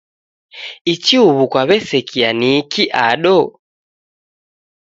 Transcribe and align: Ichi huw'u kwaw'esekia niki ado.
Ichi 0.93 1.15
huw'u 1.23 1.45
kwaw'esekia 1.51 2.29
niki 2.39 2.83
ado. 3.07 3.37